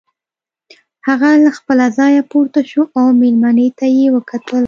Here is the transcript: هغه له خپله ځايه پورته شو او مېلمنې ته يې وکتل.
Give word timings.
هغه 1.07 1.29
له 1.43 1.51
خپله 1.57 1.85
ځايه 1.97 2.21
پورته 2.31 2.61
شو 2.69 2.81
او 2.97 3.05
مېلمنې 3.21 3.67
ته 3.77 3.85
يې 3.97 4.07
وکتل. 4.15 4.59